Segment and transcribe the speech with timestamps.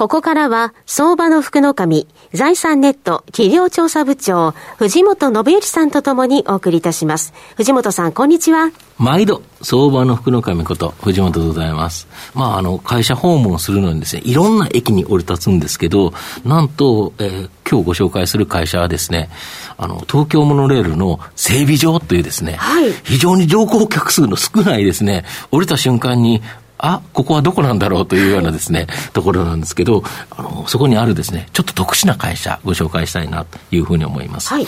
[0.00, 7.34] ここからは、相場の福の神、財産ネット企業調査部長、藤本信之さんとともにお送りいたします。
[7.58, 8.70] 藤本さん、こんにちは。
[8.96, 12.08] 毎度、相場の福の神こと、藤本でございます。
[12.34, 16.14] まあ、あの、会社訪問するのにですね、いろんな駅に降り立つんですけど、
[16.46, 19.28] なんと、えー、今日ご紹介する会社はですね、
[19.78, 26.42] あの、東京モノレールの整備場というですね、はい、非常に乗降客数の少ないですね、降りた瞬間に、
[26.82, 34.48] あ、ここはどこなんだろうというようなですね、 ところなんですけど、あの、そこにあるですね、ちょっと特殊な会社、ご紹介したいなというふうに思います。
[34.48, 34.66] はい、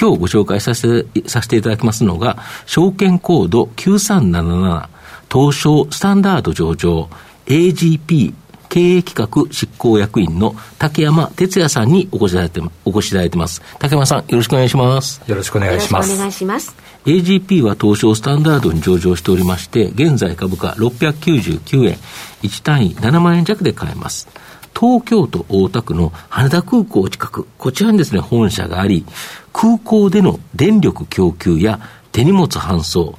[0.00, 4.86] 今日ご紹介させて、させていただきますのが、証券コード9377、
[5.32, 7.08] 東証スタンダード上場、
[7.46, 8.34] AGP
[8.72, 13.60] 経営企画執行役員の竹山哲也さんにお越しいただいてお越しいただいてます。
[13.78, 15.20] 竹山さん、よろしくお願いします。
[15.26, 16.14] よろしくお願いします。
[16.14, 16.74] お願いします。
[17.04, 21.98] AGP は東証スタンダードに上場しておりまして、現在株価699円、
[22.42, 24.26] 1単位7万円弱で買えます。
[24.74, 29.04] 東京都大田区の羽田空港近く、こちらにですね、本社があり、
[29.52, 31.78] 空港での電力供給や
[32.10, 33.18] 手荷物搬送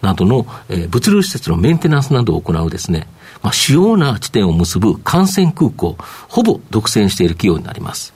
[0.00, 3.06] などの、えー、物流施設のメンテナンスなどを行うですね、
[3.44, 5.96] まあ、主要な地点を結ぶ幹線空港、
[6.28, 8.14] ほぼ独占している企業になります。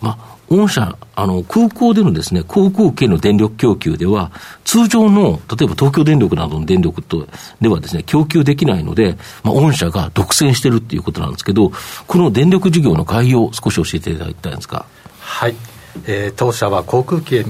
[0.00, 4.30] まあ、御社、あの、空港でのですね、航空系の電力供給では、
[4.64, 7.26] 通常の、例えば東京電力などの電力と、
[7.60, 11.72] ではですね、供給できないので、まあ、御社が独占してるっていうことなんですけど、
[12.06, 14.86] この電力事業の概要を少し教えていただきたいんですか。
[15.18, 15.56] はい。
[16.06, 17.44] えー、当社は航空機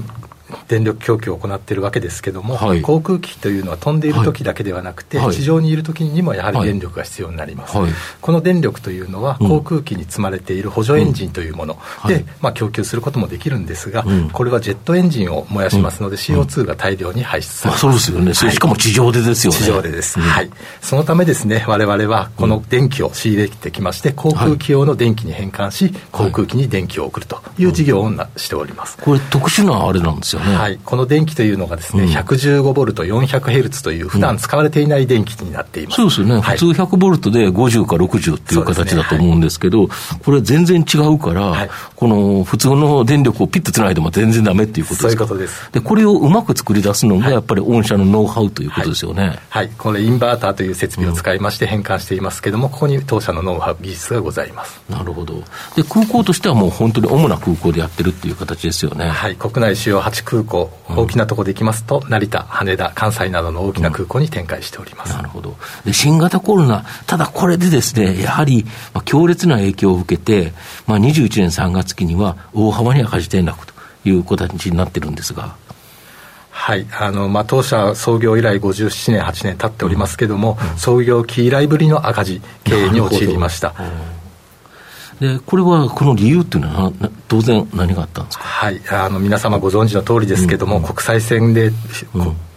[0.67, 11.77] 電力供給を行っているわけですけれども、はい、航空機というのは飛んでいる時だけではなくて、はい、地上にいる時にもやはり電力が必要になります、はい、この電力というのは、航空機に積まれている補助エンジンというもの
[12.07, 19.59] で、まあ、供給することもできるんですが、これはジェットエンジンを燃やしますので、CO2 が大量に排出されます、まあ、そうですよね、しかも地上でですよね。
[19.59, 20.49] 地上でです、はい、
[20.81, 28.97] そのためですね、われわれはこの電気を仕入れてきまして、航空機用の電気に変換し、航空機に電気を送るという事業をしております。
[28.97, 30.55] これ特殊なあれなんですよね。
[30.55, 35.95] はい、この電電気というのがですね、うん、115ボルト400ヘルツという普段使われていない電気になっています。
[35.97, 36.39] そうですよね。
[36.39, 45.71] はい、普通100ボルトで50か60っていう形だと思うんですけど、ねはい、これ全然違うから、はい、この普通の電力をピッとつないでも全然ダメっていうことですかそういうことです。
[45.73, 49.39] で、これをうまく作り出すのがやっぱり御社のノウハウということですよね。
[49.49, 49.69] はい。
[49.77, 54.81] これインバーターという設備を使いまして変換していますけども、うん、ここに当社のノウハウ、技術がございます。
[54.89, 55.43] なるほど。
[55.75, 59.09] で、空港としてはもう本当に主な空港でやってるっていう形ですよね。
[59.09, 59.35] はい。
[59.35, 65.55] 国内主要8空港、大きなところで行きますと成田、羽田、関西などの大きな空港に展開しております、うん、なるほど。
[65.85, 68.63] で新型コロナ、ただこれでですね、やはり、
[68.93, 70.53] まあ、強烈な影響を受けて、
[70.85, 73.73] まあ、21年3月期には大幅に赤字転落と
[74.05, 75.55] いう形になってるんですが。
[76.51, 76.85] はい。
[76.99, 83.73] あのまあ、当社創業以来57年、8年経っておりますけれども、うん、創業期以来ぶりの赤字経営に陥りました。
[85.19, 86.91] でこれはこの理由っていうのは
[87.27, 91.73] 当然何があったんですか、はい、あの皆様ご存知の通りですけども、うん、国際線で、うん、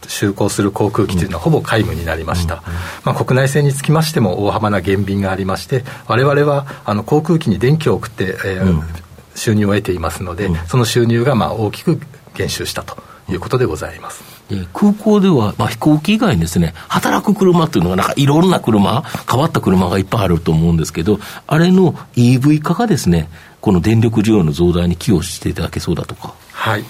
[0.02, 2.60] 就航する航空機というのはほぼ皆無になりました、うん、
[3.04, 9.02] まあ、国内線につきましても大幅な減便がありまして我々はあの航空機に電気を送って、えー
[9.34, 11.98] 収入を得ていますので、その収入がまあ大きく
[12.34, 12.96] 減収したと
[13.28, 14.31] いうことでございます。
[14.72, 23.28] 空港では、まあ、飛行機以外にですね、働く車っていうのが、なんかいろんな車、変わった車がいっぱいあると思うんですけど、あれの EV 化がですね、
[23.60, 26.34] この電力需要の増大に寄与していただけそうだとか。
[26.52, 26.84] はい。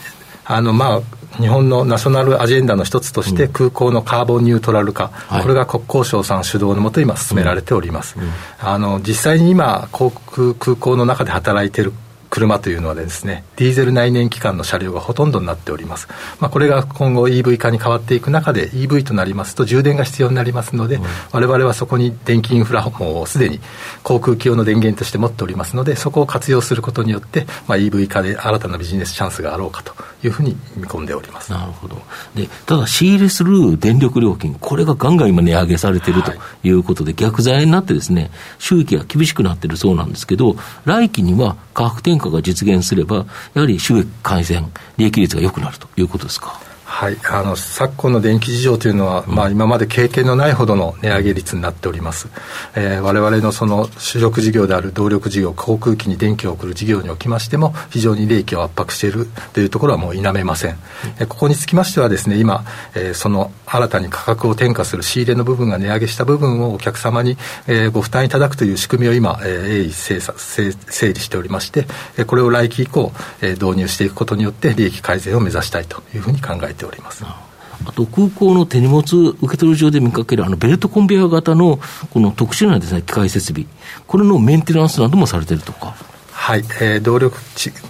[0.45, 1.01] あのまあ、
[1.41, 8.25] 日本のナショナルアジェンダの一つとして、空港のカーボンニュートラル化、うん、これが国交省さん主導のもと、今、進められております、うん。
[8.25, 8.31] うん、
[8.61, 11.93] あの実際に今、航空空港の中で働いている
[12.33, 16.09] 車というのはですね、ディーゼル内燃機関の車両がほとんどになっております。
[16.41, 20.99] まあ、これが今後 EV 化に変わっていく中で EV となりますと充電が必要になりますので、
[21.31, 23.61] われわれはそこに電気インフラもすでに
[24.03, 29.93] 航空機用の電源として持っておりますので、そこを活用することによって、まあ、EV 化で新たなビジネスチャンスがあろうかと
[30.25, 31.51] いうふうに見込んでおります。
[31.51, 32.01] なるほど。
[32.35, 36.33] で、ただ仕入れする電力料金、これがガンガン今値上げされていると
[36.63, 46.72] いうことで、はい、逆剤になってですね、収益が厳しくなっているそうなんですけど、来期には価格転嫁が実現すれば、やはり収益改善、利益率が良くなるということですか？
[47.03, 52.29] はい、あの昨今の電気事情というのは、うん、まあ、今まで経験のないほどの値上げ率になっております、
[52.77, 60.79] えー、我々のその主力事業である動力事業航空機に電気を送る事業におきましても非常に利益を圧迫しているというところはもう否めません、うん、
[61.19, 62.65] えここにつきましてはですね今、
[62.95, 73.11] えー、その新たに価格を転嫁する仕入れの部分が値上げした部分をお客様に、えー、ご負担いただくという仕組みを今、えー、鋭意整整理しておりまして、えー、これを来期以降、
[73.41, 77.25] えー、導入していくことによって利益改善を目指したいというふうに考えてております。
[77.25, 81.81] あと空港の手荷物受け取り場で見かけるあのベルトコンベヤー型の
[82.11, 83.67] この特殊なです、ね、機械設備、
[84.07, 85.95] これのメンテナンスなどもされてるとか。
[86.43, 87.39] はい、えー、動力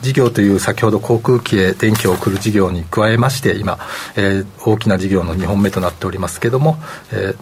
[0.02, 3.78] 事業という先ほど航空機へ電気を送る事業に加えまして今、
[4.14, 6.76] えー、大きな事業の2本目となっておりますけれども、
[7.12, 7.37] えー、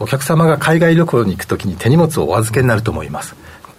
[0.00, 3.34] お客様が海外旅行に行くときに手荷物をお預けになると思います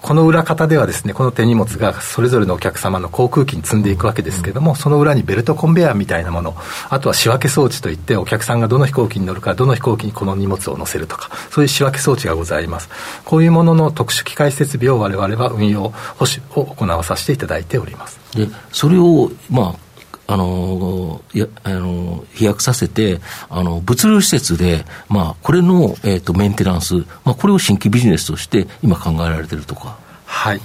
[0.06, 6.56] この裏方ではですねこの手荷物がそれぞれのお客様の航空機に積んでいくわけですけども、その裏にベルトコンベヤーみたいなもの
[6.92, 12.90] あとは仕分け装置といってお客さんがどの飛行機に乗るかどの飛行機にこの荷物を載せるとかそういう仕分け装置がございます。
[13.25, 18.19] こういうものの特殊機械設備を我々は運用保守を行わさせていただいております。
[18.36, 19.85] でそれをまあ
[20.27, 23.19] あの、や、あの、飛躍させて、
[23.50, 29.98] あの、物流施設で、まあ、これの、えっ、ー、と、メンテナンス、まあ、これを新規ビジネスとして今考えられてるとか。
[30.25, 30.62] はい。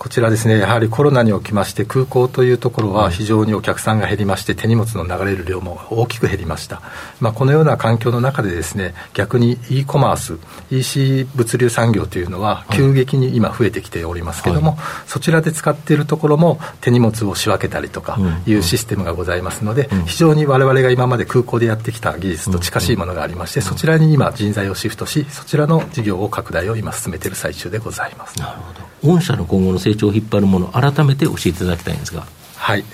[0.00, 6.80] こちらですね、やはりコロナにおきまして、空港というところは非常にお客さんが減りまして、手荷物の流れる量も大きく減りました。
[7.20, 10.38] まあ、このような環境の中でですね、逆に e コマース、
[10.70, 28.38] EC 物流産業というのは急激に今増えてきておりますけれども、はい、そちらで使っているところも手荷物を仕分けたりとかいうシステムがございますので、非常に我々が今まで空港でやってきた技術と近しいものがありまして、そちらに今人材をシフトし、そちらの事業を拡大を今進めている最中でございます。
[28.38, 28.89] なるほど。
[29.02, 32.26] 御社の今後の成長を引っ張るもの、改めて教えていただきたいんですが。
[32.56, 32.84] はい。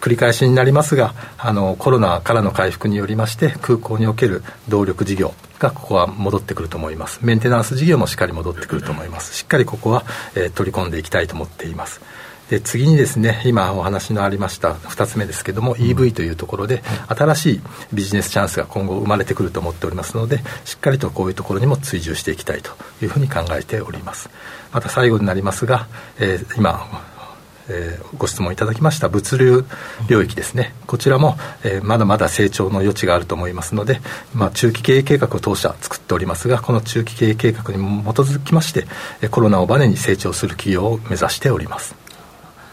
[0.00, 7.20] 繰り返しになりますがあのコロナからの回復によりまして空港における動力事業がここは戻ってくると思います。
[7.22, 9.34] メンテナンス事業もしっかり戻ってくると思います。
[9.34, 10.04] しっかりここは、
[10.34, 12.00] えー、取り込んでいきたいと思っています。
[12.50, 17.60] で次にですね今お話のありました2つ目ですけども、うん、EV というところで新しい
[17.92, 22.70] ビジネスチャンスが今後生まれてくると思っておりますのでしっかりとこういうところにも追従していきたいと
[23.02, 24.30] いうふうに考えております。
[24.72, 25.86] また最後になりますが、
[26.18, 27.04] えー、今
[27.68, 29.64] えー、ご質問いただきました物流
[30.08, 34.00] 領域ですね、こちらも、えー、まだまだ成長の余地があると思いますので、
[34.34, 38.86] まあ、中期経営計画を当社作っておりますが、この中期経営計画に基づきまして、
[39.30, 42.05] コロナをバネに成長する企業を目指しております。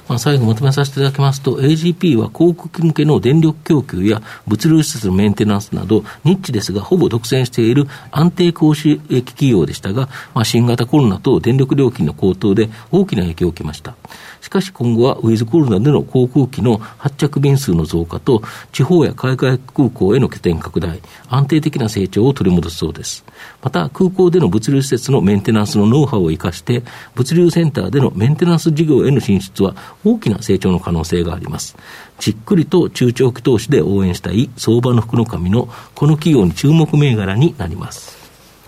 [0.08, 13.96] まあ、最後まとめさせていただきますと、AGP は航空機向けの電力供給や物流施設のメンテナンスなど、ニッチですが、ほぼ独占している安定高収益企業でしたが、まあ、新型コロナと電力料金の高騰で大きな影響を受けました。
[14.42, 21.00] しかし今後はウィズコロナでの航空機の発着便数の増加と、地方や海外空港への拠点拡大、
[21.30, 23.24] 安定的な成長を取り戻すそうです。
[23.62, 26.84] また、空港での物流施設のメンテナンスのノウハウを生かして、
[27.16, 31.76] 物流センターでのメンテナンス事業への進出は大きな成長の可能性があります。
[32.20, 38.18] じっくりと中長期投資で応援したい相場の福の神のこの企業に注目銘柄になります。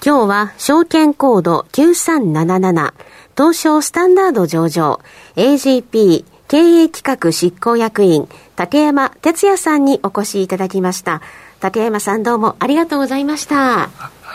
[0.05, 2.93] 今日は証券コード9377
[3.35, 5.01] 東証スタンダード上場
[5.35, 11.21] AGP 経営企画執行役員竹山哲也さんにお越しいただきました。
[11.59, 13.83] 竹山さんどうもありがとうございました。
[13.85, 13.89] あ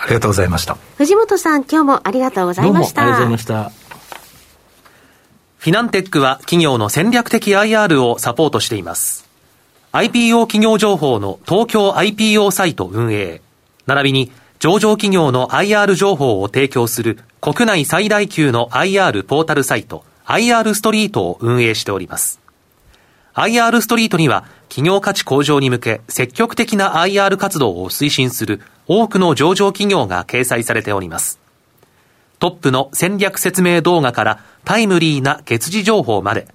[0.09, 0.77] りがとうございました。
[0.97, 3.03] 藤本さん今日もありがとうございました。
[3.03, 3.80] ありがとうございました
[5.61, 9.29] フィナンテックは企業の戦略的 IR をサポートしています
[9.93, 13.43] IPO 企業情報の東京 IPO サイト運営
[13.85, 22.41] 並びに上場企業の IR 情報を提供する国内最大級の IR ポータルサイト IR ストリートを運営しております。
[23.35, 31.39] IR ストリートには企業価値向上に向け積極的な IR 活動を推進する多くの上場企業が掲載されております。
[32.41, 36.49] トップの戦略説明動画からタイムリーな月次情報まで、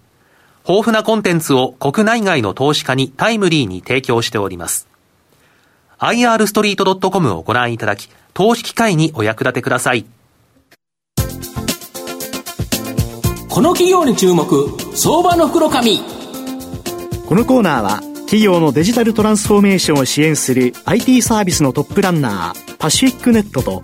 [0.68, 4.88] 豊富なコンテンツを国内外の投資家にタイムリーに提供しております。
[6.00, 10.06] irstreet.com をご覧いただき、投資機会にお役立てください。
[13.48, 16.00] この企業に注目、相場の袋紙。
[16.00, 23.84] このコーナーは、企業のデジタルトランスフォーメーションを支援する IT サービスのトップランナー、パシフィックネットと、